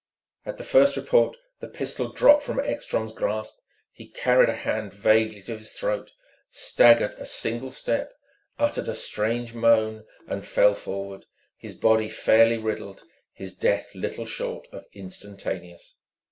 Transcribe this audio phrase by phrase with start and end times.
[0.47, 3.59] At the first report the pistol dropped from Ekstrom's grasp.
[3.91, 6.11] He carried a hand vaguely to his throat,
[6.49, 8.11] staggered a single step,
[8.57, 14.65] uttered a strangled moan, and fell forward, his body fairly riddled, his death little short
[14.71, 15.99] of instantaneous.